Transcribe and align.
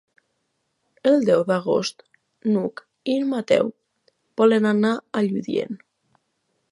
El 1.09 1.19
deu 1.27 1.43
d'agost 1.49 2.01
n'Hug 2.53 2.81
i 3.15 3.19
en 3.25 3.29
Mateu 3.35 3.69
volen 4.43 4.69
anar 4.73 4.95
a 5.21 5.27
Lludient. 5.29 5.81